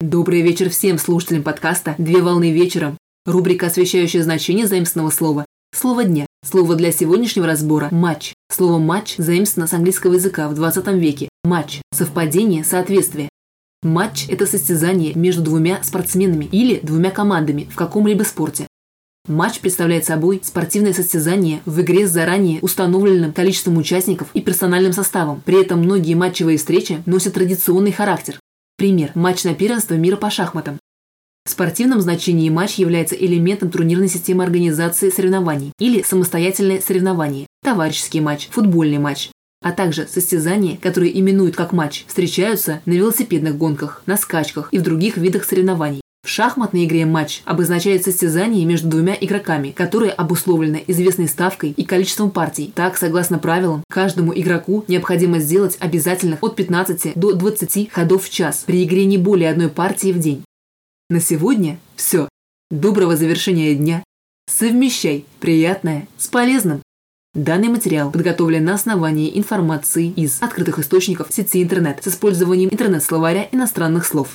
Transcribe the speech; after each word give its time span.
Добрый 0.00 0.42
вечер 0.42 0.70
всем 0.70 0.96
слушателям 0.96 1.42
подкаста 1.42 1.96
«Две 1.98 2.22
волны 2.22 2.52
вечером». 2.52 2.96
Рубрика, 3.26 3.66
освещающая 3.66 4.22
значение 4.22 4.68
заимственного 4.68 5.10
слова. 5.10 5.44
Слово 5.74 6.04
дня. 6.04 6.24
Слово 6.46 6.76
для 6.76 6.92
сегодняшнего 6.92 7.48
разбора– 7.48 7.88
матч. 7.90 8.32
Слово 8.48 8.78
матч 8.78 9.16
заимствовано 9.16 9.66
с 9.66 9.72
английского 9.72 10.14
языка 10.14 10.48
в 10.48 10.54
20 10.54 10.86
веке. 10.94 11.28
Матч– 11.42 11.80
совпадение, 11.92 12.62
соответствие. 12.62 13.28
Матч– 13.82 14.26
это 14.28 14.46
состязание 14.46 15.14
между 15.14 15.42
двумя 15.42 15.82
спортсменами 15.82 16.44
или 16.44 16.78
двумя 16.80 17.10
командами 17.10 17.66
в 17.68 17.74
каком-либо 17.74 18.22
спорте. 18.22 18.68
Матч 19.26 19.58
представляет 19.58 20.04
собой 20.04 20.40
спортивное 20.44 20.92
состязание 20.92 21.60
в 21.66 21.80
игре 21.80 22.06
с 22.06 22.12
заранее 22.12 22.60
установленным 22.60 23.32
количеством 23.32 23.76
участников 23.78 24.28
и 24.32 24.42
персональным 24.42 24.92
составом. 24.92 25.42
При 25.44 25.60
этом 25.60 25.80
многие 25.80 26.14
матчевые 26.14 26.56
встречи 26.56 27.02
носят 27.04 27.34
традиционный 27.34 27.90
характер. 27.90 28.38
Пример– 28.78 29.10
матч 29.16 29.42
на 29.42 29.56
первенство 29.56 29.94
мира 29.94 30.14
по 30.14 30.30
шахматам. 30.30 30.78
В 31.44 31.50
спортивном 31.50 32.00
значении 32.00 32.48
матч 32.48 32.76
является 32.76 33.16
элементом 33.16 33.72
турнирной 33.72 34.08
системы 34.08 34.44
организации 34.44 35.10
соревнований 35.10 35.72
или 35.80 36.02
самостоятельное 36.02 36.80
соревнование, 36.80 37.48
товарищеский 37.64 38.20
матч, 38.20 38.48
футбольный 38.52 38.98
матч, 38.98 39.30
а 39.64 39.72
также 39.72 40.06
состязания, 40.06 40.76
которые 40.76 41.18
именуют 41.18 41.56
как 41.56 41.72
матч, 41.72 42.04
встречаются 42.06 42.80
на 42.86 42.92
велосипедных 42.92 43.58
гонках, 43.58 44.04
на 44.06 44.16
скачках 44.16 44.68
и 44.70 44.78
в 44.78 44.82
других 44.82 45.16
видах 45.16 45.42
соревнований. 45.42 46.00
В 46.22 46.28
шахматной 46.30 46.84
игре 46.84 47.06
матч 47.06 47.42
обозначает 47.44 48.04
состязание 48.04 48.64
между 48.64 48.88
двумя 48.88 49.16
игроками, 49.18 49.70
которое 49.70 50.10
обусловлено 50.10 50.78
известной 50.86 51.28
ставкой 51.28 51.70
и 51.70 51.84
количеством 51.84 52.30
партий. 52.30 52.72
Так, 52.74 52.96
согласно 52.96 53.38
правилам, 53.38 53.82
каждому 53.88 54.32
игроку 54.34 54.84
необходимо 54.88 55.38
сделать 55.38 55.76
обязательно 55.80 56.36
от 56.40 56.56
15 56.56 57.14
до 57.14 57.32
20 57.32 57.90
ходов 57.90 58.24
в 58.24 58.30
час 58.30 58.64
при 58.66 58.84
игре 58.84 59.06
не 59.06 59.16
более 59.16 59.50
одной 59.50 59.68
партии 59.68 60.12
в 60.12 60.18
день. 60.18 60.44
На 61.08 61.20
сегодня 61.20 61.78
все. 61.96 62.28
Доброго 62.70 63.16
завершения 63.16 63.74
дня. 63.74 64.04
Совмещай 64.46 65.24
приятное 65.40 66.08
с 66.18 66.26
полезным. 66.26 66.82
Данный 67.34 67.68
материал 67.68 68.10
подготовлен 68.10 68.64
на 68.64 68.74
основании 68.74 69.38
информации 69.38 70.08
из 70.08 70.42
открытых 70.42 70.78
источников 70.78 71.28
сети 71.30 71.62
интернет 71.62 72.02
с 72.02 72.08
использованием 72.08 72.68
интернет-словаря 72.70 73.48
иностранных 73.52 74.04
слов. 74.04 74.34